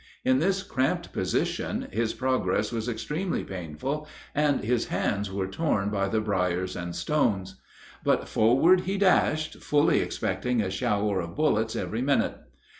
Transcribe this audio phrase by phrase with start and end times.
[0.25, 6.07] In this cramped position his progress was extremely painful, and his hands were torn by
[6.07, 7.61] the briers and stones;
[8.03, 12.35] but forward he dashed, fully expecting a shower of bullets every minute.